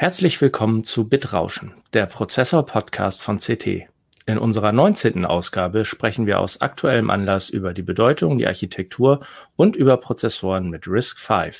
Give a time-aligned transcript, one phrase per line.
[0.00, 3.86] Herzlich willkommen zu Bitrauschen, der Prozessor-Podcast von CT.
[4.24, 5.26] In unserer 19.
[5.26, 9.20] Ausgabe sprechen wir aus aktuellem Anlass über die Bedeutung, die Architektur
[9.56, 11.50] und über Prozessoren mit RISC-V.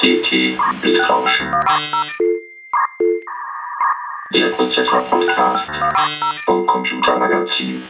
[0.00, 0.30] CT
[0.80, 1.50] Bitrauschen.
[4.32, 5.70] Der Prozessor-Podcast
[6.46, 7.82] vom Computermagazin.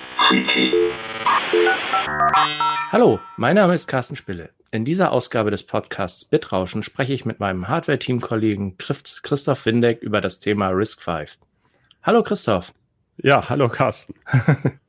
[2.90, 4.48] Hallo, mein Name ist Carsten Spille.
[4.70, 10.38] In dieser Ausgabe des Podcasts Bitrauschen spreche ich mit meinem Hardware-Team-Kollegen Christoph Windeck über das
[10.38, 11.24] Thema RISC-V.
[12.02, 12.72] Hallo Christoph.
[13.18, 14.14] Ja, hallo Carsten.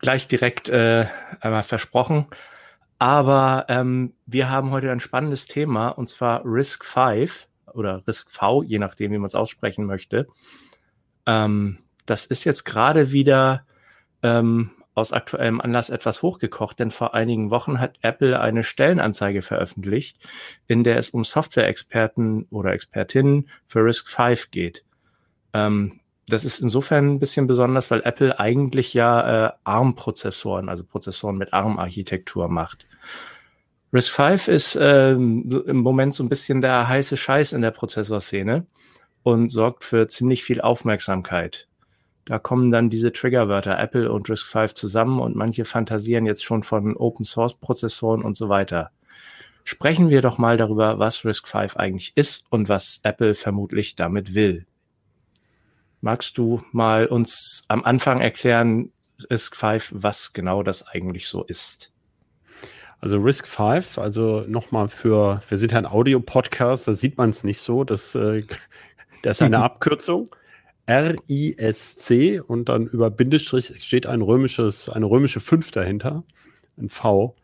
[0.00, 1.06] Gleich direkt äh,
[1.40, 2.26] einmal versprochen.
[2.98, 7.26] Aber ähm, wir haben heute ein spannendes Thema und zwar RISC-V
[7.72, 10.26] oder RISC-V, je nachdem, wie man es aussprechen möchte.
[11.24, 13.65] Ähm, das ist jetzt gerade wieder
[14.26, 20.26] ähm, aus aktuellem Anlass etwas hochgekocht, denn vor einigen Wochen hat Apple eine Stellenanzeige veröffentlicht,
[20.66, 24.84] in der es um Software-Experten oder Expertinnen für RISC-V geht.
[25.52, 31.36] Ähm, das ist insofern ein bisschen besonders, weil Apple eigentlich ja äh, ARM-Prozessoren, also Prozessoren
[31.36, 32.86] mit ARM-Architektur macht.
[33.92, 38.66] RISC-V ist äh, im Moment so ein bisschen der heiße Scheiß in der Prozessorszene
[39.22, 41.68] und sorgt für ziemlich viel Aufmerksamkeit.
[42.26, 46.96] Da kommen dann diese Triggerwörter Apple und RISC-V zusammen und manche fantasieren jetzt schon von
[46.96, 48.90] Open-Source-Prozessoren und so weiter.
[49.62, 54.66] Sprechen wir doch mal darüber, was RISC-V eigentlich ist und was Apple vermutlich damit will.
[56.00, 58.90] Magst du mal uns am Anfang erklären,
[59.30, 61.92] RISC-V, was genau das eigentlich so ist?
[62.98, 67.60] Also RISC-V, also nochmal für, wir sind ja ein Audio-Podcast, da sieht man es nicht
[67.60, 68.42] so, das, äh,
[69.22, 70.34] das ist eine Abkürzung.
[70.86, 76.24] R-I-S-C und dann über Bindestrich steht ein römisches, eine römische 5 dahinter,
[76.78, 77.36] ein V.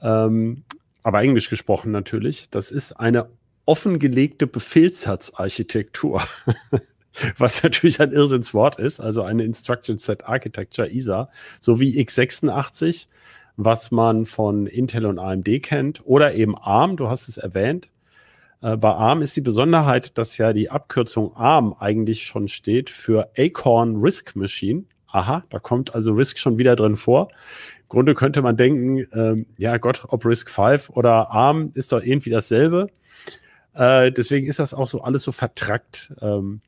[0.00, 0.64] Ähm,
[1.02, 2.50] aber englisch gesprochen natürlich.
[2.50, 3.28] Das ist eine
[3.64, 6.22] offengelegte Befehlssatzarchitektur.
[7.36, 11.30] Was natürlich ein Irrsinnswort ist, also eine Instruction Set Architecture, ISA,
[11.60, 13.08] sowie x86,
[13.56, 17.90] was man von Intel und AMD kennt, oder eben ARM, du hast es erwähnt.
[18.60, 23.30] Äh, bei ARM ist die Besonderheit, dass ja die Abkürzung ARM eigentlich schon steht für
[23.36, 24.84] Acorn Risk Machine.
[25.08, 27.28] Aha, da kommt also Risk schon wieder drin vor.
[27.82, 32.02] Im Grunde könnte man denken, ähm, ja Gott, ob Risk 5 oder ARM ist doch
[32.02, 32.88] irgendwie dasselbe.
[33.74, 36.12] Äh, deswegen ist das auch so alles so vertrackt.
[36.20, 36.60] Ähm,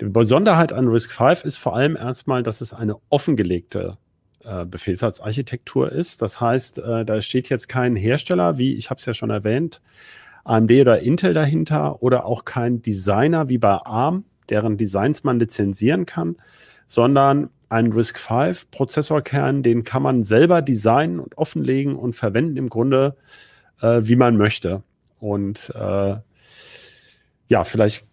[0.00, 3.98] die Besonderheit an Risk 5 ist vor allem erstmal, dass es eine offengelegte
[4.44, 6.22] äh, Befehlssatzarchitektur ist.
[6.22, 9.82] Das heißt, äh, da steht jetzt kein Hersteller, wie ich habe es ja schon erwähnt,
[10.44, 16.06] AMD oder Intel dahinter oder auch kein Designer wie bei ARM, deren Designs man lizenzieren
[16.06, 16.36] kann,
[16.86, 23.16] sondern ein RISC-V Prozessorkern, den kann man selber designen und offenlegen und verwenden im Grunde,
[23.80, 24.82] äh, wie man möchte.
[25.18, 26.16] Und äh,
[27.48, 28.06] ja, vielleicht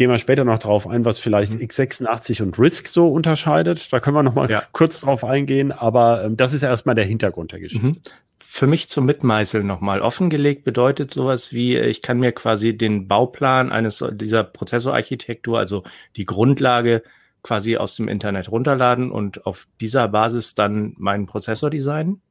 [0.00, 1.60] gehen wir später noch drauf ein, was vielleicht mhm.
[1.60, 3.92] x86 und RISC so unterscheidet.
[3.92, 4.62] Da können wir noch mal ja.
[4.72, 7.86] kurz drauf eingehen, aber ähm, das ist erstmal der Hintergrund der Geschichte.
[7.86, 8.00] Mhm
[8.42, 10.00] für mich zum Mitmeißeln nochmal.
[10.00, 15.84] Offengelegt bedeutet sowas wie, ich kann mir quasi den Bauplan eines dieser Prozessorarchitektur, also
[16.16, 17.04] die Grundlage
[17.44, 22.22] quasi aus dem Internet runterladen und auf dieser Basis dann meinen Prozessor designen?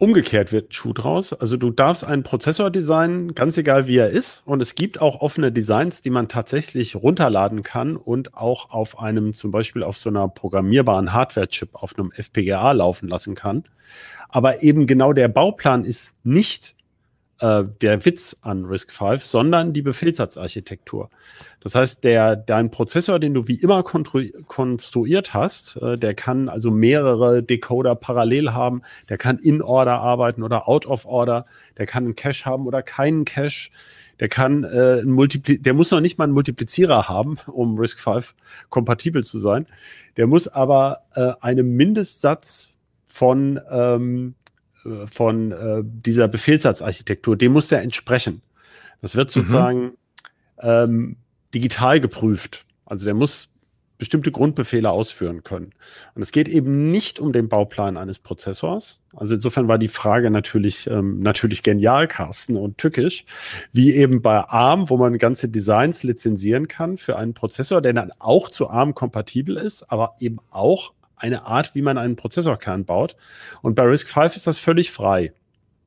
[0.00, 1.32] Umgekehrt wird Schuh draus.
[1.32, 4.42] Also du darfst einen Prozessor designen, ganz egal wie er ist.
[4.46, 9.32] Und es gibt auch offene Designs, die man tatsächlich runterladen kann und auch auf einem,
[9.32, 13.64] zum Beispiel auf so einer programmierbaren Hardware-Chip, auf einem FPGA laufen lassen kann.
[14.28, 16.76] Aber eben genau der Bauplan ist nicht
[17.40, 21.10] äh, der Witz an RISC-V, sondern die Befehlssatzarchitektur.
[21.60, 26.70] Das heißt, der, dein Prozessor, den du wie immer konstruiert hast, äh, der kann also
[26.70, 31.44] mehrere Decoder parallel haben, der kann in Order arbeiten oder out of Order,
[31.76, 33.70] der kann einen Cache haben oder keinen Cache.
[34.20, 38.20] Der kann äh, ein Multipli der muss noch nicht mal einen Multiplizierer haben, um RISC-V
[38.68, 39.66] kompatibel zu sein.
[40.16, 42.72] Der muss aber äh, einem Mindestsatz
[43.06, 44.37] von, ähm, äh,
[45.06, 48.42] von äh, dieser Befehlssatzarchitektur, dem muss der entsprechen.
[49.00, 49.40] Das wird mhm.
[49.40, 49.92] sozusagen mhm.
[50.60, 51.16] ähm,
[51.54, 52.64] digital geprüft.
[52.84, 53.50] Also der muss
[53.98, 55.72] bestimmte Grundbefehle ausführen können.
[56.14, 59.00] Und es geht eben nicht um den Bauplan eines Prozessors.
[59.14, 63.24] Also insofern war die Frage natürlich, ähm, natürlich genial, Carsten, und tückisch,
[63.72, 68.12] wie eben bei ARM, wo man ganze Designs lizenzieren kann für einen Prozessor, der dann
[68.20, 73.16] auch zu ARM kompatibel ist, aber eben auch eine Art, wie man einen Prozessorkern baut.
[73.62, 75.32] Und bei RISC-V ist das völlig frei.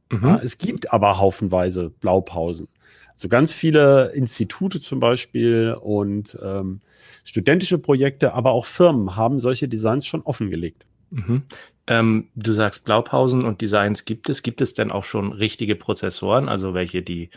[0.10, 0.28] Mhm.
[0.28, 2.68] Ja, es gibt aber haufenweise Blaupausen.
[3.13, 6.81] Also ganz viele Institute zum Beispiel und ähm,
[7.24, 10.86] studentische Projekte, aber auch Firmen haben solche Designs schon offengelegt.
[11.12, 11.44] Mhm.
[11.88, 14.44] Ähm, du sagst Blaupausen und Designs gibt es.
[14.44, 17.30] Gibt es denn auch schon richtige Prozessoren, also welche, die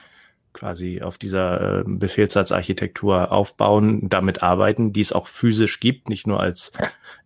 [0.55, 6.41] quasi auf dieser äh, Befehlssatzarchitektur aufbauen, damit arbeiten, die es auch physisch gibt, nicht nur
[6.41, 6.73] als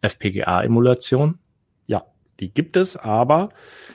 [0.02, 1.38] FPGA-Emulation?
[1.86, 2.04] Ja,
[2.40, 3.50] die gibt es, aber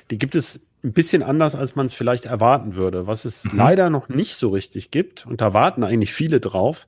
[0.09, 3.07] die gibt es ein bisschen anders, als man es vielleicht erwarten würde.
[3.07, 3.57] Was es mhm.
[3.57, 6.87] leider noch nicht so richtig gibt, und da warten eigentlich viele drauf,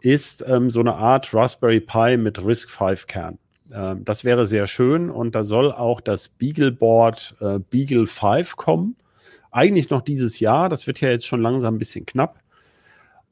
[0.00, 3.38] ist ähm, so eine Art Raspberry Pi mit RISC-V-Kern.
[3.72, 8.96] Ähm, das wäre sehr schön und da soll auch das Beagleboard äh, Beagle 5 kommen.
[9.56, 12.40] Eigentlich noch dieses Jahr, das wird ja jetzt schon langsam ein bisschen knapp.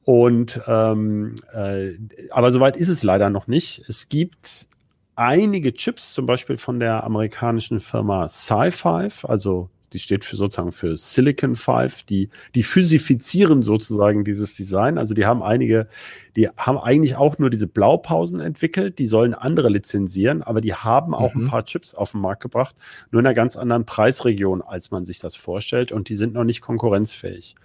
[0.05, 1.91] Und ähm, äh,
[2.31, 3.83] aber soweit ist es leider noch nicht.
[3.87, 4.67] Es gibt
[5.15, 10.97] einige Chips, zum Beispiel von der amerikanischen Firma Sci-Fi, also die steht für sozusagen für
[10.97, 14.97] Silicon 5, die, die physifizieren sozusagen dieses Design.
[14.97, 15.87] Also die haben einige,
[16.35, 21.15] die haben eigentlich auch nur diese Blaupausen entwickelt, die sollen andere lizenzieren, aber die haben
[21.15, 21.45] auch mhm.
[21.45, 22.75] ein paar Chips auf den Markt gebracht,
[23.09, 26.43] nur in einer ganz anderen Preisregion, als man sich das vorstellt und die sind noch
[26.43, 27.55] nicht konkurrenzfähig.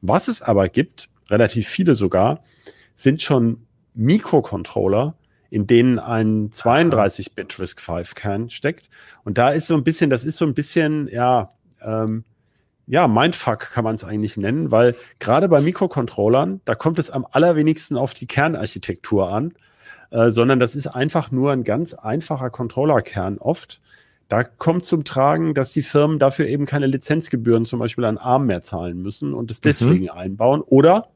[0.00, 2.42] Was es aber gibt, relativ viele sogar,
[2.94, 5.16] sind schon Mikrocontroller,
[5.50, 8.90] in denen ein 32-Bit RISC-V-Kern steckt.
[9.22, 11.53] Und da ist so ein bisschen, das ist so ein bisschen, ja,
[11.84, 12.24] ähm,
[12.86, 17.26] ja, Mindfuck kann man es eigentlich nennen, weil gerade bei Mikrocontrollern, da kommt es am
[17.30, 19.54] allerwenigsten auf die Kernarchitektur an,
[20.10, 23.80] äh, sondern das ist einfach nur ein ganz einfacher Controllerkern oft.
[24.28, 28.46] Da kommt zum Tragen, dass die Firmen dafür eben keine Lizenzgebühren zum Beispiel an ARM
[28.46, 29.62] mehr zahlen müssen und es mhm.
[29.62, 30.10] deswegen mhm.
[30.10, 31.08] einbauen oder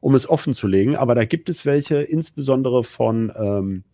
[0.00, 0.96] um es offen zu legen.
[0.96, 3.84] Aber da gibt es welche, insbesondere von ähm,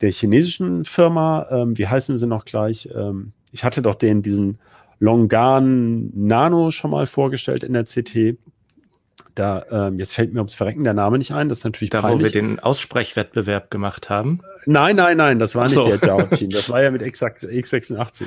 [0.00, 2.88] der chinesischen Firma, ähm, wie heißen sie noch gleich?
[2.94, 4.58] Ähm, ich hatte doch den, diesen
[5.02, 8.38] Longan Nano schon mal vorgestellt in der CT.
[9.34, 12.02] Da, ähm, jetzt fällt mir ums Verrecken der Name nicht ein, das ist natürlich Da,
[12.02, 12.20] peinlich.
[12.30, 14.42] wo wir den Aussprechwettbewerb gemacht haben.
[14.66, 15.84] Nein, nein, nein, das war nicht so.
[15.86, 18.26] der Jiaoqin, das war ja mit x86.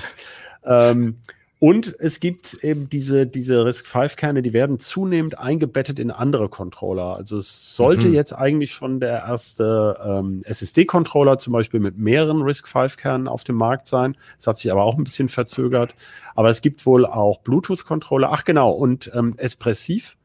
[0.65, 1.17] Ähm,
[1.59, 7.15] und es gibt eben diese, diese RISC-V-Kerne, die werden zunehmend eingebettet in andere Controller.
[7.15, 8.13] Also es sollte mhm.
[8.13, 13.87] jetzt eigentlich schon der erste ähm, SSD-Controller zum Beispiel mit mehreren RISC-V-Kernen auf dem Markt
[13.87, 14.17] sein.
[14.37, 15.95] Das hat sich aber auch ein bisschen verzögert.
[16.35, 18.31] Aber es gibt wohl auch Bluetooth-Controller.
[18.31, 20.17] Ach genau, und ähm, Espressiv.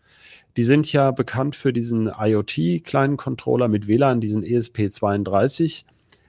[0.56, 5.85] Die sind ja bekannt für diesen IoT-kleinen Controller mit WLAN, diesen ESP32.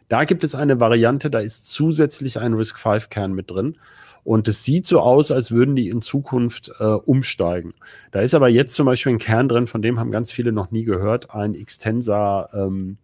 [0.10, 3.78] Da gibt es eine Variante, da ist zusätzlich ein RISC-V-Kern mit drin.
[4.24, 7.74] Und es sieht so aus, als würden die in Zukunft äh, umsteigen.
[8.12, 10.72] Da ist aber jetzt zum Beispiel ein Kern drin, von dem haben ganz viele noch
[10.72, 12.98] nie gehört, ein Extensa, ähm,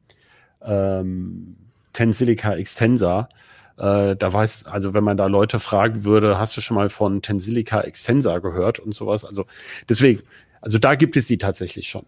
[0.62, 1.56] ähm,
[1.94, 3.30] Tensilica Extensa.
[3.78, 7.22] Äh, da weiß, also wenn man da Leute fragen würde, hast du schon mal von
[7.22, 9.26] Tensilica Extensa gehört und sowas?
[9.26, 9.46] Also
[9.90, 10.22] deswegen,
[10.62, 12.06] also da gibt es sie tatsächlich schon.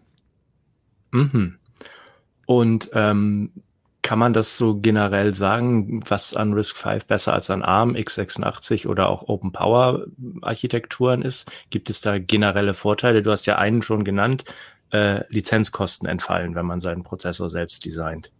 [1.12, 1.56] Mhm.
[2.46, 3.50] Und ähm,
[4.02, 9.08] kann man das so generell sagen, was an RISC-V besser als an ARM, x86 oder
[9.08, 10.06] auch Open Power
[10.42, 11.50] Architekturen ist?
[11.70, 13.22] Gibt es da generelle Vorteile?
[13.22, 14.44] Du hast ja einen schon genannt,
[14.92, 18.32] äh, Lizenzkosten entfallen, wenn man seinen Prozessor selbst designt.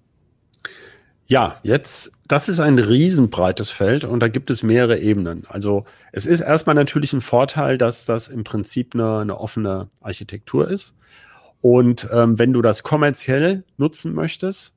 [1.26, 5.46] Ja, jetzt, das ist ein riesenbreites Feld und da gibt es mehrere Ebenen.
[5.48, 10.68] Also es ist erstmal natürlich ein Vorteil, dass das im Prinzip eine, eine offene Architektur
[10.68, 10.96] ist.
[11.60, 14.74] Und ähm, wenn du das kommerziell nutzen möchtest,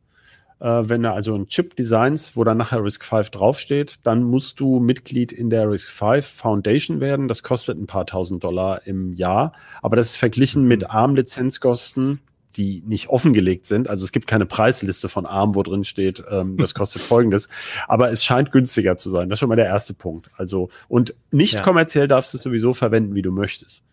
[0.60, 5.32] wenn du also einen Chip designst, wo dann nachher RISC-V draufsteht, dann musst du Mitglied
[5.32, 7.28] in der RISC-V Foundation werden.
[7.28, 9.54] Das kostet ein paar tausend Dollar im Jahr.
[9.82, 10.88] Aber das ist verglichen mit mhm.
[10.90, 12.20] ARM-Lizenzkosten,
[12.56, 13.90] die nicht offengelegt sind.
[13.90, 17.50] Also es gibt keine Preisliste von ARM, wo drin steht, ähm, das kostet folgendes.
[17.88, 19.30] Aber es scheint günstiger zu sein.
[19.30, 20.30] Das ist schon mal der erste Punkt.
[20.38, 21.62] Also, und nicht ja.
[21.62, 23.84] kommerziell darfst du es sowieso verwenden, wie du möchtest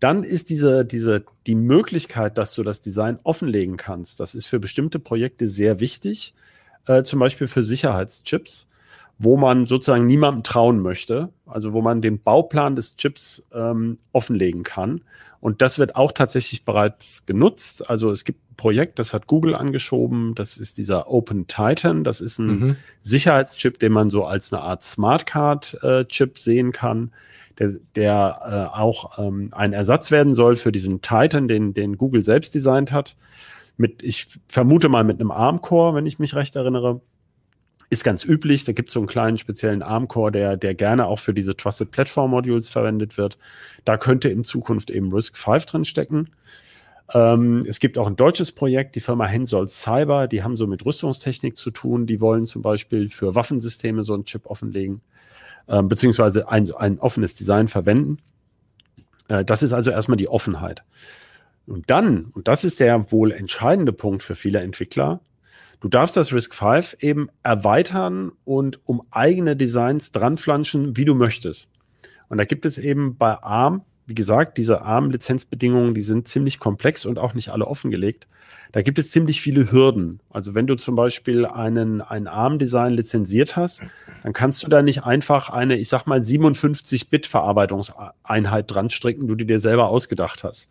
[0.00, 4.58] dann ist diese, diese, die Möglichkeit, dass du das Design offenlegen kannst, das ist für
[4.58, 6.34] bestimmte Projekte sehr wichtig,
[6.86, 8.66] äh, zum Beispiel für Sicherheitschips,
[9.18, 14.62] wo man sozusagen niemandem trauen möchte, also wo man den Bauplan des Chips ähm, offenlegen
[14.62, 15.02] kann.
[15.40, 17.88] Und das wird auch tatsächlich bereits genutzt.
[17.90, 22.22] Also es gibt ein Projekt, das hat Google angeschoben, das ist dieser Open Titan, das
[22.22, 22.76] ist ein mhm.
[23.02, 27.12] Sicherheitschip, den man so als eine Art Smartcard-Chip äh, sehen kann
[27.60, 32.24] der, der äh, auch ähm, ein Ersatz werden soll für diesen Titan, den, den Google
[32.24, 33.16] selbst designt hat.
[33.76, 37.02] Mit, ich vermute mal mit einem ARM-Core, wenn ich mich recht erinnere.
[37.90, 38.64] Ist ganz üblich.
[38.64, 41.90] Da gibt es so einen kleinen speziellen ARM-Core, der, der gerne auch für diese Trusted
[41.90, 43.36] Platform Modules verwendet wird.
[43.84, 46.30] Da könnte in Zukunft eben RISC-V drin stecken.
[47.12, 50.86] Ähm, es gibt auch ein deutsches Projekt, die Firma Hensoldt Cyber, die haben so mit
[50.86, 52.06] Rüstungstechnik zu tun.
[52.06, 55.02] Die wollen zum Beispiel für Waffensysteme so einen Chip offenlegen
[55.66, 58.18] äh, beziehungsweise ein, ein offenes Design verwenden.
[59.28, 60.84] Äh, das ist also erstmal die Offenheit.
[61.66, 65.20] Und dann, und das ist der wohl entscheidende Punkt für viele Entwickler,
[65.80, 71.70] Du darfst das Risk 5 eben erweitern und um eigene Designs dranflanschen, wie du möchtest.
[72.28, 77.06] Und da gibt es eben bei ARM, wie gesagt, diese ARM-Lizenzbedingungen, die sind ziemlich komplex
[77.06, 78.26] und auch nicht alle offengelegt.
[78.72, 80.18] Da gibt es ziemlich viele Hürden.
[80.30, 83.82] Also wenn du zum Beispiel einen, ein ARM-Design lizenziert hast,
[84.24, 89.46] dann kannst du da nicht einfach eine, ich sag mal, 57-Bit-Verarbeitungseinheit dran stricken, die du
[89.46, 90.68] dir selber ausgedacht hast.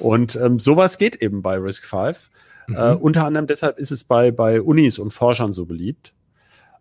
[0.00, 2.08] Und ähm, sowas geht eben bei RISC-V.
[2.08, 2.14] Äh,
[2.66, 2.76] mhm.
[2.76, 6.14] Äh, unter anderem deshalb ist es bei, bei Unis und Forschern so beliebt.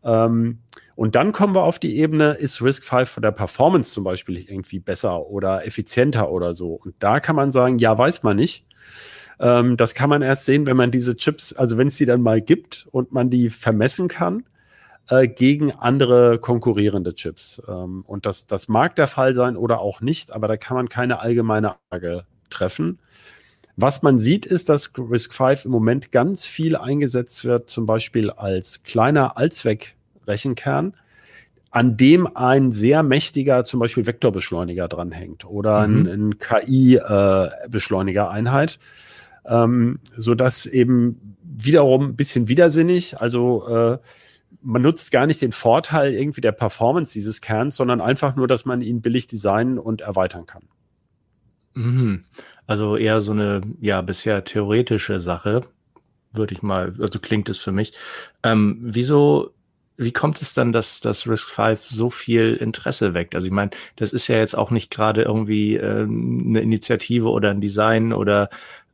[0.06, 0.60] Ähm,
[0.96, 4.80] und dann kommen wir auf die Ebene, ist RISC-V von der Performance zum Beispiel irgendwie
[4.80, 6.74] besser oder effizienter oder so.
[6.74, 8.66] Und da kann man sagen, ja, weiß man nicht.
[9.40, 12.22] Ähm, das kann man erst sehen, wenn man diese Chips, also wenn es die dann
[12.22, 14.46] mal gibt und man die vermessen kann
[15.10, 17.62] äh, gegen andere konkurrierende Chips.
[17.68, 20.88] Ähm, und das, das mag der Fall sein oder auch nicht, aber da kann man
[20.88, 23.00] keine allgemeine Frage treffen.
[23.78, 28.84] Was man sieht, ist, dass RISC-V im Moment ganz viel eingesetzt wird, zum Beispiel als
[28.84, 30.94] kleiner Allzweck-Rechenkern,
[31.72, 36.08] an dem ein sehr mächtiger, zum Beispiel Vektorbeschleuniger dranhängt oder mhm.
[36.08, 38.74] ein, ein KI-Beschleunigereinheit.
[38.74, 38.78] Äh,
[39.46, 43.98] ähm, so dass eben wiederum ein bisschen widersinnig, also äh,
[44.62, 48.66] man nutzt gar nicht den Vorteil irgendwie der Performance dieses Kerns, sondern einfach nur, dass
[48.66, 50.64] man ihn billig designen und erweitern kann.
[51.76, 52.24] Mhm.
[52.68, 55.62] Also eher so eine, ja, bisher theoretische Sache,
[56.34, 57.94] würde ich mal, also klingt es für mich.
[58.44, 59.54] Ähm, wieso,
[59.98, 63.36] wie kommt es dann, dass das Risk 5 so viel Interesse weckt?
[63.36, 67.52] Also ich meine, das ist ja jetzt auch nicht gerade irgendwie ähm, eine Initiative oder
[67.52, 68.50] ein Design oder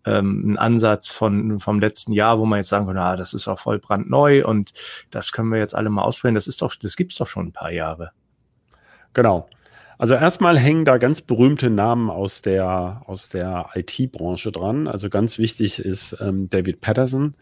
[0.05, 3.47] ähm, ein Ansatz von vom letzten Jahr, wo man jetzt sagen kann, ah, das ist
[3.47, 4.73] auch voll brandneu und
[5.11, 6.35] das können wir jetzt alle mal ausprobieren.
[6.35, 8.11] Das ist doch, das gibt's doch schon ein paar Jahre.
[9.13, 9.47] Genau.
[10.01, 14.87] Also erstmal hängen da ganz berühmte Namen aus der aus der IT-Branche dran.
[14.87, 17.35] Also ganz wichtig ist ähm, David Patterson.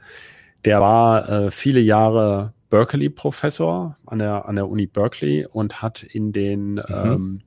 [0.65, 6.33] Der war äh, viele Jahre Berkeley-Professor an der an der Uni Berkeley und hat in
[6.33, 6.83] den mhm.
[6.89, 7.41] ähm,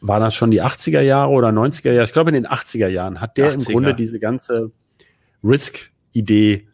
[0.00, 2.04] war das schon die 80er Jahre oder 90er Jahre?
[2.04, 3.54] Ich glaube, in den 80er Jahren hat der 80er.
[3.54, 4.72] im Grunde diese ganze
[5.44, 6.66] Risk-Idee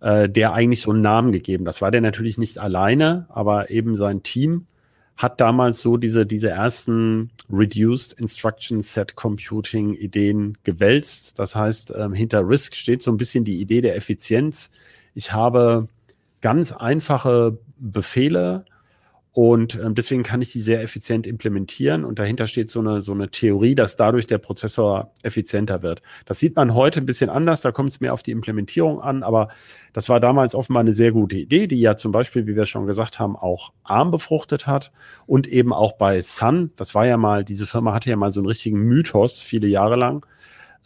[0.00, 1.66] äh, der eigentlich so einen Namen gegeben.
[1.66, 4.68] Das war der natürlich nicht alleine, aber eben sein Team
[5.16, 11.38] hat damals so diese, diese ersten Reduced Instruction Set Computing Ideen gewälzt.
[11.38, 14.70] Das heißt, ähm, hinter Risk steht so ein bisschen die Idee der Effizienz.
[15.14, 15.88] Ich habe
[16.40, 18.64] ganz einfache Befehle,
[19.34, 22.04] und ähm, deswegen kann ich die sehr effizient implementieren.
[22.04, 26.02] Und dahinter steht so eine, so eine Theorie, dass dadurch der Prozessor effizienter wird.
[26.24, 27.60] Das sieht man heute ein bisschen anders.
[27.60, 29.24] Da kommt es mehr auf die Implementierung an.
[29.24, 29.48] Aber
[29.92, 32.86] das war damals offenbar eine sehr gute Idee, die ja zum Beispiel, wie wir schon
[32.86, 34.92] gesagt haben, auch ARM befruchtet hat.
[35.26, 36.70] Und eben auch bei Sun.
[36.76, 39.96] Das war ja mal, diese Firma hatte ja mal so einen richtigen Mythos viele Jahre
[39.96, 40.24] lang.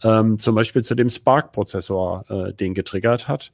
[0.03, 3.51] Ähm, zum Beispiel zu dem Spark-Prozessor, äh, den getriggert hat.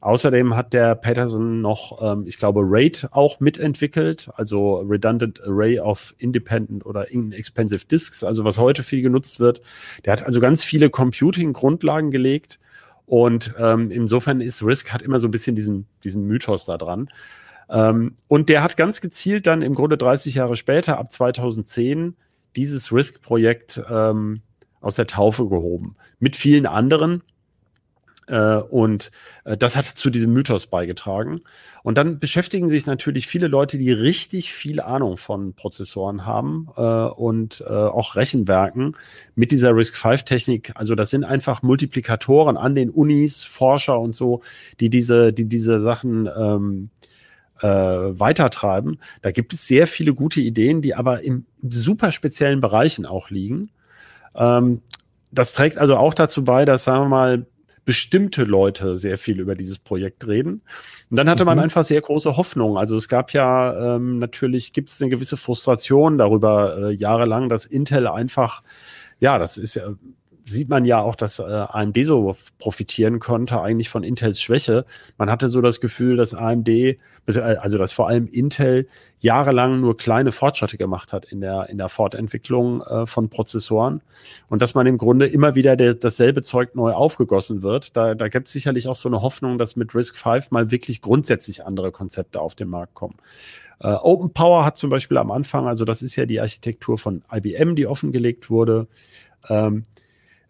[0.00, 6.14] Außerdem hat der Patterson noch, ähm, ich glaube, RAID auch mitentwickelt, also Redundant Array of
[6.18, 9.60] Independent oder Inexpensive Disks, also was heute viel genutzt wird.
[10.04, 12.58] Der hat also ganz viele Computing-Grundlagen gelegt
[13.04, 17.10] und ähm, insofern ist RISC hat immer so ein bisschen diesen, diesen Mythos da dran.
[17.68, 22.16] Ähm, und der hat ganz gezielt dann im Grunde 30 Jahre später, ab 2010,
[22.56, 24.40] dieses RISC-Projekt ähm,
[24.80, 25.96] aus der Taufe gehoben.
[26.20, 27.22] Mit vielen anderen.
[28.26, 29.10] Äh, und
[29.44, 31.40] äh, das hat zu diesem Mythos beigetragen.
[31.82, 36.80] Und dann beschäftigen sich natürlich viele Leute, die richtig viel Ahnung von Prozessoren haben äh,
[36.80, 38.96] und auch Rechenwerken
[39.34, 40.72] mit dieser RISC-V-Technik.
[40.74, 44.42] Also das sind einfach Multiplikatoren an den Unis, Forscher und so,
[44.78, 46.90] die diese, die diese Sachen ähm,
[47.60, 48.98] äh, weitertreiben.
[49.22, 53.70] Da gibt es sehr viele gute Ideen, die aber in super speziellen Bereichen auch liegen.
[54.34, 54.82] Ähm,
[55.30, 57.46] das trägt also auch dazu bei, dass, sagen wir mal,
[57.84, 60.62] bestimmte Leute sehr viel über dieses Projekt reden.
[61.10, 61.48] Und dann hatte mhm.
[61.48, 62.78] man einfach sehr große Hoffnung.
[62.78, 67.66] Also es gab ja ähm, natürlich, gibt es eine gewisse Frustration darüber äh, jahrelang, dass
[67.66, 68.62] Intel einfach,
[69.18, 69.94] ja, das ist ja
[70.50, 74.84] sieht man ja auch, dass äh, AMD so profitieren konnte, eigentlich von Intels Schwäche.
[75.18, 78.88] Man hatte so das Gefühl, dass AMD, äh, also dass vor allem Intel
[79.18, 84.02] jahrelang nur kleine Fortschritte gemacht hat in der, in der Fortentwicklung äh, von Prozessoren
[84.48, 87.96] und dass man im Grunde immer wieder der, dasselbe Zeug neu aufgegossen wird.
[87.96, 91.00] Da, da gibt es sicherlich auch so eine Hoffnung, dass mit RISC V mal wirklich
[91.00, 93.16] grundsätzlich andere Konzepte auf den Markt kommen.
[93.82, 97.22] Uh, Open Power hat zum Beispiel am Anfang, also das ist ja die Architektur von
[97.32, 98.88] IBM, die offengelegt wurde.
[99.48, 99.86] Ähm,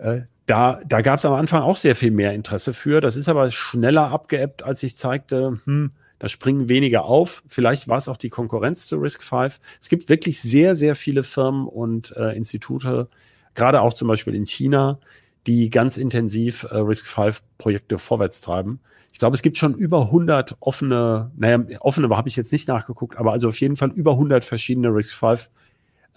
[0.01, 3.01] äh, da, da gab es am Anfang auch sehr viel mehr Interesse für.
[3.01, 7.43] Das ist aber schneller abgeebbt, als ich zeigte, hm, da springen weniger auf.
[7.47, 9.61] Vielleicht war es auch die Konkurrenz zu Risk 5.
[9.81, 13.09] Es gibt wirklich sehr, sehr viele Firmen und äh, Institute,
[13.55, 14.99] gerade auch zum Beispiel in China,
[15.47, 18.81] die ganz intensiv äh, Risk-V-Projekte vorwärts treiben.
[19.13, 23.17] Ich glaube, es gibt schon über 100 offene, naja, offene habe ich jetzt nicht nachgeguckt,
[23.17, 25.37] aber also auf jeden Fall über 100 verschiedene Risk-V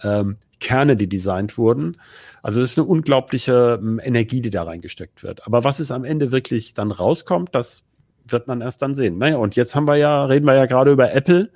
[0.02, 1.98] ähm, Kerne, die designt wurden.
[2.42, 5.46] Also es ist eine unglaubliche ähm, Energie, die da reingesteckt wird.
[5.46, 7.84] Aber was es am Ende wirklich dann rauskommt, das
[8.26, 9.18] wird man erst dann sehen.
[9.18, 11.50] Naja, und jetzt haben wir ja, reden wir ja gerade über Apple,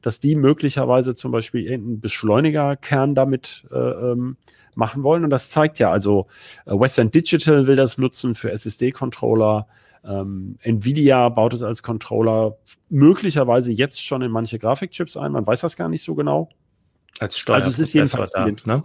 [0.00, 4.38] dass die möglicherweise zum Beispiel irgendeinen Beschleunigerkern damit äh, ähm,
[4.74, 5.24] machen wollen.
[5.24, 6.26] Und das zeigt ja, also
[6.64, 9.66] äh, Western Digital will das nutzen für SSD-Controller.
[10.06, 12.56] Ähm, Nvidia baut es als Controller
[12.88, 15.32] möglicherweise jetzt schon in manche Grafikchips ein.
[15.32, 16.48] Man weiß das gar nicht so genau.
[17.20, 18.84] Als Steuer also es ist jedenfalls da, ne?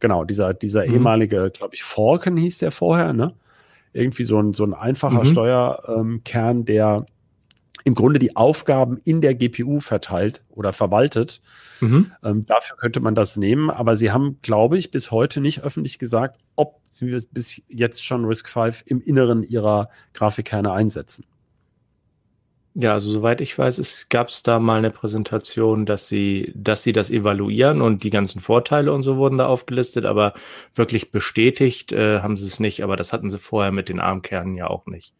[0.00, 0.94] Genau, dieser, dieser mhm.
[0.94, 3.34] ehemalige, glaube ich, Falcon hieß der vorher, ne?
[3.92, 5.26] Irgendwie so ein, so ein einfacher mhm.
[5.26, 7.06] Steuerkern, ähm, der
[7.84, 11.40] im Grunde die Aufgaben in der GPU verteilt oder verwaltet.
[11.80, 12.12] Mhm.
[12.22, 15.98] Ähm, dafür könnte man das nehmen, aber sie haben, glaube ich, bis heute nicht öffentlich
[15.98, 21.24] gesagt, ob sie bis jetzt schon RISC-V im Inneren ihrer Grafikkerne einsetzen.
[22.74, 26.82] Ja, also soweit ich weiß, es gab es da mal eine Präsentation, dass sie, dass
[26.82, 30.32] sie das evaluieren und die ganzen Vorteile und so wurden da aufgelistet, aber
[30.74, 34.56] wirklich bestätigt äh, haben sie es nicht, aber das hatten sie vorher mit den Armkernen
[34.56, 35.12] ja auch nicht.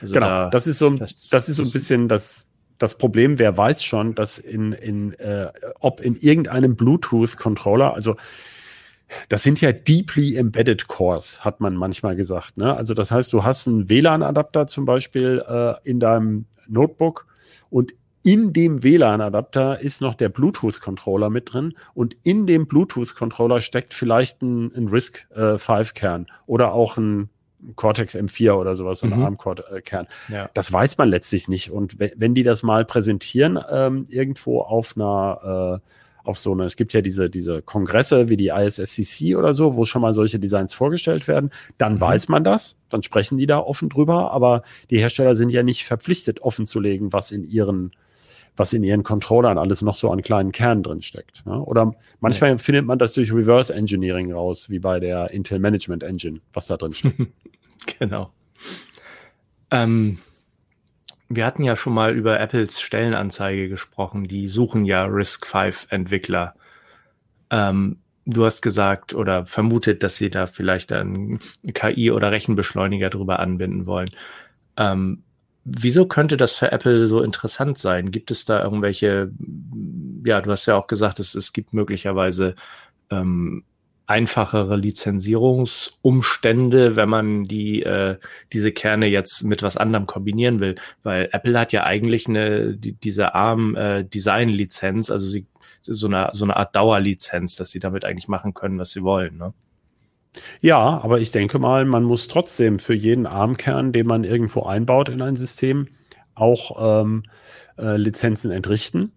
[0.00, 2.46] Also genau, da, das ist so, das, das ist so ein bisschen das,
[2.78, 8.16] das Problem, wer weiß schon, dass in, in äh, ob in irgendeinem Bluetooth-Controller, also
[9.28, 12.56] das sind ja deeply embedded Cores, hat man manchmal gesagt.
[12.56, 12.76] Ne?
[12.76, 17.26] Also das heißt, du hast einen WLAN-Adapter zum Beispiel äh, in deinem Notebook
[17.70, 23.94] und in dem WLAN-Adapter ist noch der Bluetooth-Controller mit drin und in dem Bluetooth-Controller steckt
[23.94, 27.30] vielleicht ein, ein RISC-V-Kern äh, oder auch ein
[27.76, 29.22] Cortex M4 oder sowas, ein mhm.
[29.22, 30.08] ARM-Kern.
[30.28, 30.50] Ja.
[30.54, 31.70] Das weiß man letztlich nicht.
[31.70, 35.88] Und wenn die das mal präsentieren, ähm, irgendwo auf einer äh,
[36.24, 39.84] auf so eine, es gibt ja diese, diese Kongresse wie die ISSCC oder so, wo
[39.84, 42.00] schon mal solche Designs vorgestellt werden, dann mhm.
[42.00, 45.84] weiß man das, dann sprechen die da offen drüber, aber die Hersteller sind ja nicht
[45.84, 47.92] verpflichtet, offen zu legen, was in ihren
[48.54, 51.46] was in ihren Controllern alles noch so an kleinen Kernen drin steckt.
[51.46, 51.58] Ne?
[51.58, 52.58] Oder manchmal ja.
[52.58, 56.76] findet man das durch Reverse Engineering raus, wie bei der Intel Management Engine, was da
[56.76, 57.16] drin steckt.
[57.98, 58.30] genau.
[59.70, 60.18] Ähm,
[61.36, 64.24] wir hatten ja schon mal über Apples Stellenanzeige gesprochen.
[64.24, 66.54] Die suchen ja RISC-V-Entwickler.
[67.50, 71.40] Ähm, du hast gesagt oder vermutet, dass sie da vielleicht einen
[71.72, 74.10] KI- oder Rechenbeschleuniger drüber anbinden wollen.
[74.76, 75.22] Ähm,
[75.64, 78.10] wieso könnte das für Apple so interessant sein?
[78.10, 79.32] Gibt es da irgendwelche,
[80.24, 82.56] ja, du hast ja auch gesagt, es, es gibt möglicherweise
[83.10, 83.64] ähm,
[84.12, 88.18] einfachere Lizenzierungsumstände, wenn man die äh,
[88.52, 92.92] diese Kerne jetzt mit was anderem kombinieren will, weil Apple hat ja eigentlich eine die,
[92.92, 95.46] diese ARM äh, Design Lizenz, also sie,
[95.80, 99.38] so eine so eine Art Dauerlizenz, dass sie damit eigentlich machen können, was sie wollen,
[99.38, 99.54] ne?
[100.60, 105.10] Ja, aber ich denke mal, man muss trotzdem für jeden ARM-Kern, den man irgendwo einbaut
[105.10, 105.88] in ein System,
[106.34, 107.24] auch ähm,
[107.78, 109.12] äh, Lizenzen entrichten.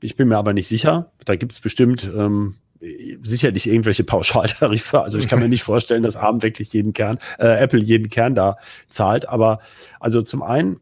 [0.00, 1.10] Ich bin mir aber nicht sicher.
[1.24, 2.56] Da gibt es bestimmt ähm,
[3.22, 5.00] sicherlich irgendwelche Pauschaltarife.
[5.02, 8.34] Also ich kann mir nicht vorstellen, dass ARM wirklich jeden Kern, äh, Apple jeden Kern
[8.34, 8.56] da
[8.88, 9.28] zahlt.
[9.28, 9.60] Aber
[10.00, 10.80] also zum einen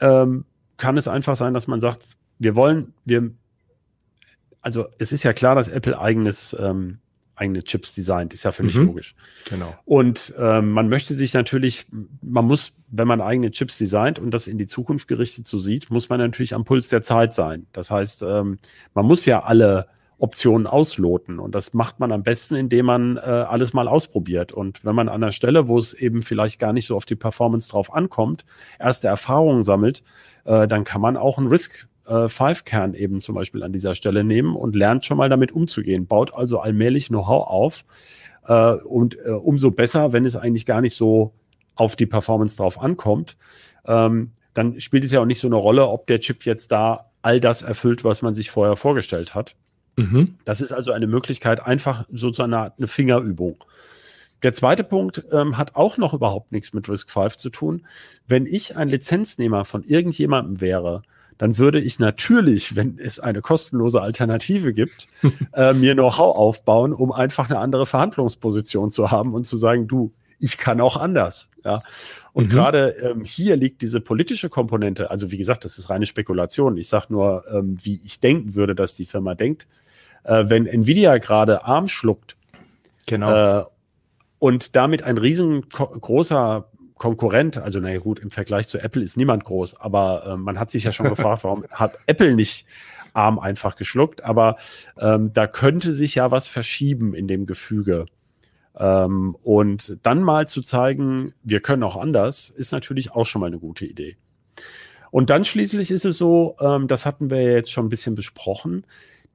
[0.00, 0.44] ähm,
[0.76, 3.30] kann es einfach sein, dass man sagt, wir wollen, wir,
[4.60, 6.98] also es ist ja klar, dass Apple eigenes ähm,
[7.34, 8.86] eigene Chips designt, ist ja völlig mhm.
[8.86, 9.14] logisch.
[9.48, 9.74] Genau.
[9.84, 11.86] Und ähm, man möchte sich natürlich,
[12.20, 15.90] man muss, wenn man eigene Chips designt und das in die Zukunft gerichtet so sieht,
[15.90, 17.66] muss man natürlich am Puls der Zeit sein.
[17.72, 18.58] Das heißt, ähm,
[18.94, 19.88] man muss ja alle
[20.22, 21.40] Optionen ausloten.
[21.40, 24.52] Und das macht man am besten, indem man äh, alles mal ausprobiert.
[24.52, 27.16] Und wenn man an der Stelle, wo es eben vielleicht gar nicht so auf die
[27.16, 28.44] Performance drauf ankommt,
[28.78, 30.04] erste Erfahrungen sammelt,
[30.44, 33.96] äh, dann kann man auch einen Risk äh, Five Kern eben zum Beispiel an dieser
[33.96, 37.84] Stelle nehmen und lernt schon mal damit umzugehen, baut also allmählich Know-how auf
[38.46, 41.32] äh, und äh, umso besser, wenn es eigentlich gar nicht so
[41.74, 43.36] auf die Performance drauf ankommt,
[43.86, 47.10] ähm, dann spielt es ja auch nicht so eine Rolle, ob der Chip jetzt da
[47.22, 49.56] all das erfüllt, was man sich vorher vorgestellt hat.
[49.96, 50.36] Mhm.
[50.44, 53.64] Das ist also eine Möglichkeit, einfach sozusagen eine, eine Fingerübung.
[54.42, 57.86] Der zweite Punkt ähm, hat auch noch überhaupt nichts mit Risk 5 zu tun.
[58.26, 61.02] Wenn ich ein Lizenznehmer von irgendjemandem wäre,
[61.38, 65.08] dann würde ich natürlich, wenn es eine kostenlose Alternative gibt,
[65.54, 70.12] äh, mir Know-how aufbauen, um einfach eine andere Verhandlungsposition zu haben und zu sagen, du,
[70.42, 71.50] ich kann auch anders.
[71.64, 71.82] Ja.
[72.32, 72.50] Und mhm.
[72.50, 76.76] gerade ähm, hier liegt diese politische Komponente, also wie gesagt, das ist reine Spekulation.
[76.76, 79.66] Ich sage nur, ähm, wie ich denken würde, dass die Firma denkt
[80.24, 82.36] äh, wenn Nvidia gerade arm schluckt
[83.06, 83.60] genau.
[83.60, 83.64] äh,
[84.38, 89.80] und damit ein riesengroßer Konkurrent, also naja gut, im Vergleich zu Apple ist niemand groß,
[89.80, 92.66] aber äh, man hat sich ja schon gefragt, warum hat Apple nicht
[93.12, 94.56] arm einfach geschluckt, aber
[94.98, 98.06] ähm, da könnte sich ja was verschieben in dem Gefüge.
[98.78, 103.46] Ähm, und dann mal zu zeigen, wir können auch anders, ist natürlich auch schon mal
[103.46, 104.16] eine gute Idee.
[105.10, 108.84] Und dann schließlich ist es so, ähm, das hatten wir jetzt schon ein bisschen besprochen,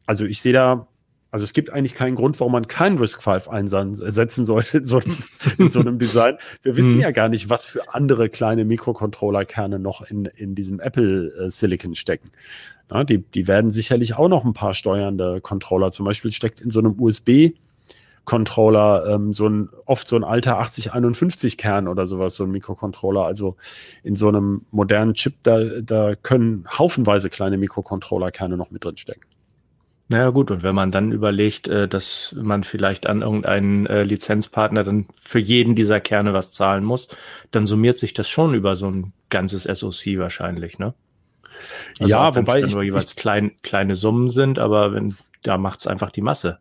[0.04, 0.88] also ich sehe da,
[1.30, 4.98] also es gibt eigentlich keinen Grund, warum man keinen Risk 5 einsetzen sollte in so
[4.98, 5.16] einem,
[5.58, 6.36] in so einem Design.
[6.62, 7.00] Wir wissen mhm.
[7.00, 11.94] ja gar nicht, was für andere kleine Mikrocontroller-Kerne noch in, in diesem Apple äh, Silicon
[11.94, 12.32] stecken.
[12.88, 15.92] Na, die, die werden sicherlich auch noch ein paar steuernde Controller.
[15.92, 17.52] Zum Beispiel steckt in so einem USB
[18.26, 23.24] Controller, ähm, so ein, oft so ein alter 8051 Kern oder sowas, so ein Mikrocontroller.
[23.24, 23.56] Also
[24.02, 29.22] in so einem modernen Chip, da, da können haufenweise kleine Mikrocontroller-Kerne noch mit drin stecken.
[30.08, 34.84] Naja gut, und wenn man dann überlegt, äh, dass man vielleicht an irgendeinen äh, Lizenzpartner
[34.84, 37.08] dann für jeden dieser Kerne was zahlen muss,
[37.52, 40.94] dann summiert sich das schon über so ein ganzes SoC wahrscheinlich, ne?
[41.98, 45.86] Also ja, wobei es nur jeweils ich, klein, kleine Summen sind, aber wenn da macht's
[45.86, 46.58] einfach die Masse.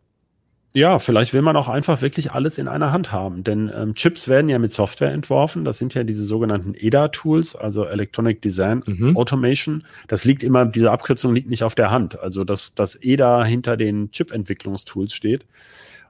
[0.76, 4.28] Ja, vielleicht will man auch einfach wirklich alles in einer Hand haben, denn ähm, Chips
[4.28, 5.64] werden ja mit Software entworfen.
[5.64, 9.16] Das sind ja diese sogenannten EDA-Tools, also Electronic Design mhm.
[9.16, 9.84] Automation.
[10.06, 12.20] Das liegt immer, diese Abkürzung liegt nicht auf der Hand.
[12.20, 15.46] Also dass das EDA hinter den Chip-Entwicklungstools steht.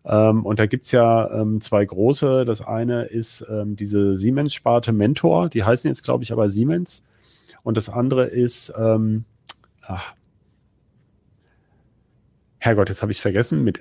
[0.04, 2.44] Ähm, und da gibt's ja ähm, zwei große.
[2.44, 7.04] Das eine ist ähm, diese Siemens-Sparte Mentor, die heißen jetzt, glaube ich, aber Siemens.
[7.62, 9.26] Und das andere ist, ähm,
[9.82, 10.14] ach,
[12.58, 13.80] Herrgott, jetzt habe ich es vergessen, mit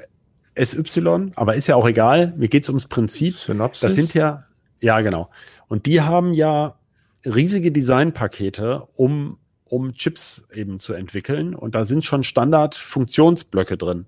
[0.55, 2.33] SY, aber ist ja auch egal.
[2.37, 3.33] Mir geht es ums Prinzip.
[3.33, 3.81] Synopsis.
[3.81, 4.45] Das sind ja,
[4.81, 5.29] ja, genau.
[5.67, 6.75] Und die haben ja
[7.25, 11.55] riesige Designpakete, um, um Chips eben zu entwickeln.
[11.55, 14.07] Und da sind schon Standard-Funktionsblöcke drin.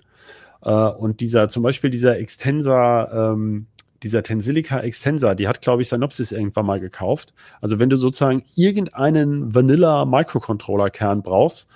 [0.61, 3.67] Äh, und dieser, zum Beispiel dieser Extensor, ähm,
[4.03, 7.33] dieser Tensilica Extensor, die hat, glaube ich, Synopsis irgendwann mal gekauft.
[7.61, 11.67] Also wenn du sozusagen irgendeinen Vanilla Microcontroller Kern brauchst,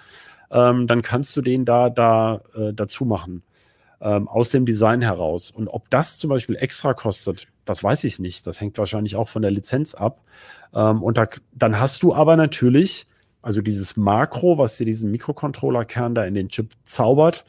[0.52, 3.44] ähm, dann kannst du den da, da äh, dazu machen
[4.02, 5.52] ähm, aus dem Design heraus.
[5.52, 8.48] Und ob das zum Beispiel extra kostet, das weiß ich nicht.
[8.48, 10.22] Das hängt wahrscheinlich auch von der Lizenz ab.
[10.74, 13.08] Ähm, und da, dann hast du aber natürlich,
[13.42, 17.46] also dieses Makro, was dir diesen Mikrocontroller-Kern da in den Chip zaubert,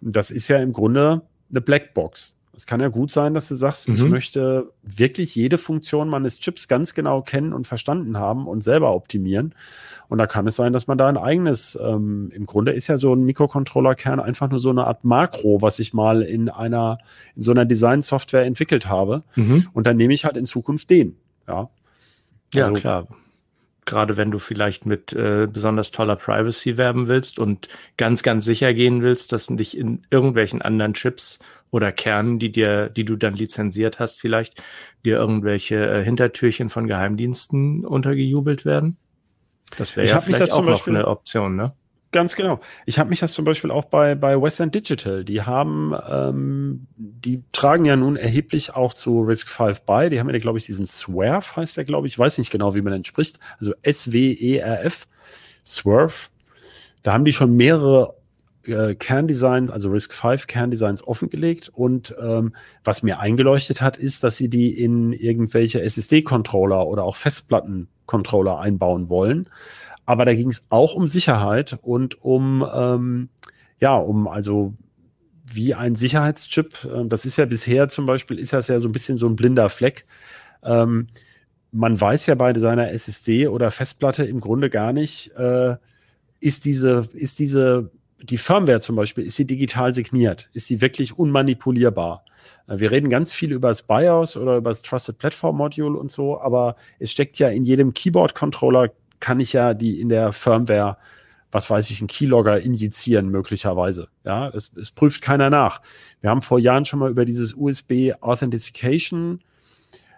[0.00, 2.34] das ist ja im Grunde eine Blackbox.
[2.56, 3.94] Es kann ja gut sein, dass du sagst, mhm.
[3.94, 8.94] ich möchte wirklich jede Funktion meines Chips ganz genau kennen und verstanden haben und selber
[8.94, 9.54] optimieren.
[10.08, 12.96] Und da kann es sein, dass man da ein eigenes, ähm, im Grunde ist ja
[12.96, 16.98] so ein Mikrocontroller-Kern einfach nur so eine Art Makro, was ich mal in einer,
[17.34, 19.22] in so einer Design-Software entwickelt habe.
[19.34, 19.66] Mhm.
[19.74, 21.16] Und dann nehme ich halt in Zukunft den.
[21.46, 21.68] Ja,
[22.54, 23.06] also, ja klar
[23.86, 28.74] gerade wenn du vielleicht mit äh, besonders toller Privacy werben willst und ganz, ganz sicher
[28.74, 31.38] gehen willst, dass nicht in irgendwelchen anderen Chips
[31.70, 34.62] oder Kernen, die dir, die du dann lizenziert hast, vielleicht
[35.04, 38.98] dir irgendwelche äh, Hintertürchen von Geheimdiensten untergejubelt werden.
[39.78, 41.72] Das wäre ja vielleicht auch noch eine Option, ne?
[42.16, 42.60] Ganz genau.
[42.86, 45.22] Ich habe mich das zum Beispiel auch bei, bei Western Digital.
[45.22, 50.08] Die haben, ähm, die tragen ja nun erheblich auch zu Risk 5 bei.
[50.08, 52.14] Die haben ja, glaube ich, diesen Swerve heißt der, glaube ich.
[52.14, 53.38] Ich weiß nicht genau, wie man den spricht.
[53.60, 55.06] Also S-W-E-R-F.
[55.66, 56.28] Swerve.
[57.02, 58.14] Da haben die schon mehrere
[58.64, 64.38] äh, Kerndesigns, also RISC V Kerndesigns offengelegt und ähm, was mir eingeleuchtet hat, ist, dass
[64.38, 69.50] sie die in irgendwelche SSD-Controller oder auch Festplatten-Controller einbauen wollen.
[70.06, 73.28] Aber da ging es auch um Sicherheit und um ähm,
[73.80, 74.74] ja, um also
[75.52, 76.84] wie ein Sicherheitschip.
[76.84, 79.36] Äh, das ist ja bisher zum Beispiel, ist das ja so ein bisschen so ein
[79.36, 80.06] blinder Fleck.
[80.62, 81.08] Ähm,
[81.72, 85.76] man weiß ja bei seiner SSD oder Festplatte im Grunde gar nicht, äh,
[86.40, 87.90] ist diese, ist diese,
[88.22, 90.48] die Firmware zum Beispiel, ist sie digital signiert?
[90.52, 92.24] Ist sie wirklich unmanipulierbar?
[92.66, 96.10] Äh, wir reden ganz viel über das BIOS oder über das Trusted Platform Module und
[96.10, 100.96] so, aber es steckt ja in jedem Keyboard-Controller, kann ich ja die in der Firmware
[101.56, 104.08] was weiß ich, einen Keylogger injizieren möglicherweise.
[104.24, 105.80] Ja, es, es prüft keiner nach.
[106.20, 109.42] Wir haben vor Jahren schon mal über dieses USB Authentication äh,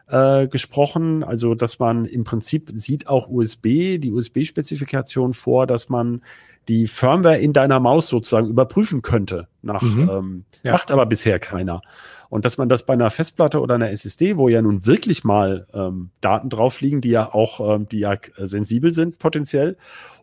[0.09, 6.23] gesprochen, also dass man im Prinzip sieht auch USB, die USB-Spezifikation vor, dass man
[6.69, 9.49] die Firmware in deiner Maus sozusagen überprüfen könnte.
[9.63, 10.11] Nach, mhm.
[10.11, 10.73] ähm, ja.
[10.73, 11.83] Macht aber bisher keiner.
[12.29, 15.67] Und dass man das bei einer Festplatte oder einer SSD, wo ja nun wirklich mal
[15.73, 19.79] ähm, Daten drauf liegen, die ja auch, ähm, die ja sensibel sind potenziell,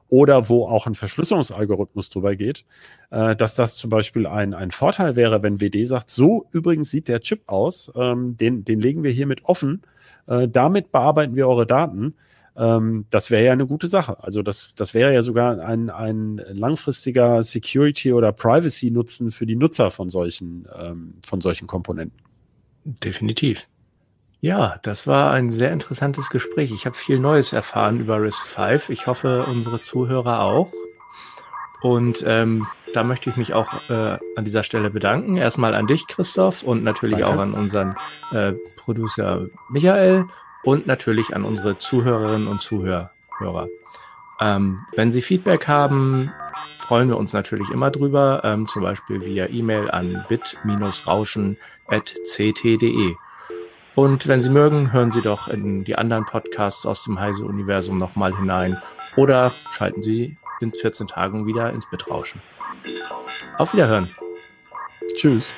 [0.09, 2.65] oder wo auch ein Verschlüsselungsalgorithmus drüber geht,
[3.09, 7.07] äh, dass das zum Beispiel ein, ein Vorteil wäre, wenn WD sagt, so übrigens sieht
[7.07, 9.81] der Chip aus, ähm, den, den legen wir hiermit offen,
[10.27, 12.15] äh, damit bearbeiten wir eure Daten.
[12.55, 14.23] Ähm, das wäre ja eine gute Sache.
[14.23, 19.91] Also das, das wäre ja sogar ein, ein langfristiger Security- oder Privacy-Nutzen für die Nutzer
[19.91, 22.19] von solchen, ähm, von solchen Komponenten.
[22.85, 23.67] Definitiv.
[24.45, 26.71] Ja, das war ein sehr interessantes Gespräch.
[26.71, 28.89] Ich habe viel Neues erfahren über Risk 5.
[28.89, 30.71] Ich hoffe, unsere Zuhörer auch.
[31.81, 35.35] Und ähm, da möchte ich mich auch äh, an dieser Stelle bedanken.
[35.35, 37.35] Erstmal an dich, Christoph, und natürlich Danke.
[37.35, 37.95] auch an unseren
[38.33, 40.27] äh, Producer Michael
[40.63, 43.09] und natürlich an unsere Zuhörerinnen und Zuhörer.
[44.39, 46.31] Ähm, wenn Sie Feedback haben,
[46.77, 53.15] freuen wir uns natürlich immer drüber, ähm, zum Beispiel via E-Mail an bit-rauschen.ct.de.
[53.95, 58.35] Und wenn Sie mögen, hören Sie doch in die anderen Podcasts aus dem Heise-Universum nochmal
[58.35, 58.81] hinein
[59.15, 62.41] oder schalten Sie in 14 Tagen wieder ins Bitrauschen.
[63.57, 64.13] Auf Wiederhören.
[65.15, 65.53] Tschüss.